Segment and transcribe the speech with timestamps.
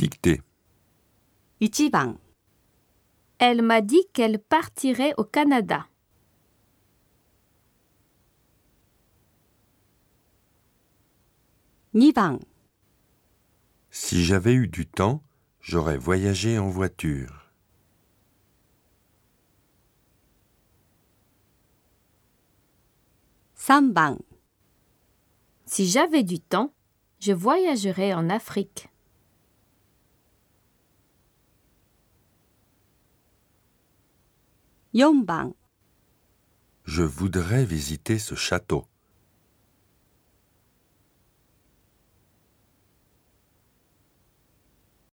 [0.00, 0.42] dicter.
[1.60, 2.18] 1番
[3.38, 5.86] Elle m'a dit qu'elle partirait au Canada.
[11.94, 12.38] 2番
[13.90, 15.22] Si j'avais eu du temps,
[15.60, 17.50] j'aurais voyagé en voiture.
[23.56, 24.18] 3番
[25.64, 26.72] Si j'avais du temps,
[27.18, 28.88] je voyagerais en Afrique.
[34.93, 35.53] 4番
[36.83, 38.87] Je voudrais visiter ce château.